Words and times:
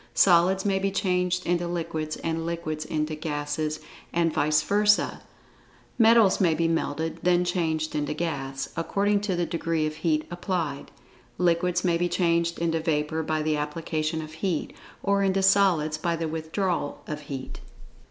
Solids 0.15 0.65
may 0.65 0.79
be 0.79 0.89
changed 0.89 1.45
into 1.45 1.67
liquids, 1.67 2.15
and 2.17 2.43
liquids 2.43 2.85
into 2.85 3.13
gases, 3.13 3.79
and 4.11 4.33
vice 4.33 4.63
versa. 4.63 5.21
Metals 5.99 6.41
may 6.41 6.55
be 6.55 6.67
melted, 6.67 7.19
then 7.21 7.45
changed 7.45 7.93
into 7.93 8.15
gas, 8.15 8.69
according 8.75 9.21
to 9.21 9.35
the 9.35 9.45
degree 9.45 9.85
of 9.85 9.97
heat 9.97 10.25
applied. 10.31 10.89
Liquids 11.37 11.83
may 11.83 11.99
be 11.99 12.09
changed 12.09 12.57
into 12.57 12.79
vapor 12.79 13.21
by 13.21 13.43
the 13.43 13.57
application 13.57 14.23
of 14.23 14.33
heat, 14.33 14.73
or 15.03 15.21
into 15.21 15.43
solids 15.43 15.99
by 15.99 16.15
the 16.15 16.27
withdrawal 16.27 17.03
of 17.05 17.19
heat. 17.29 17.61